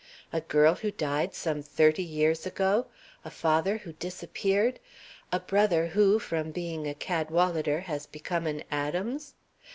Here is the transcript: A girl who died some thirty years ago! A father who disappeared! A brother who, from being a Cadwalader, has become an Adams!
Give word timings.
A 0.33 0.41
girl 0.41 0.73
who 0.73 0.89
died 0.89 1.35
some 1.35 1.61
thirty 1.61 2.01
years 2.01 2.47
ago! 2.47 2.87
A 3.23 3.29
father 3.29 3.77
who 3.77 3.93
disappeared! 3.93 4.79
A 5.31 5.39
brother 5.39 5.85
who, 5.85 6.17
from 6.17 6.49
being 6.49 6.87
a 6.87 6.95
Cadwalader, 6.95 7.81
has 7.81 8.07
become 8.07 8.47
an 8.47 8.63
Adams! 8.71 9.35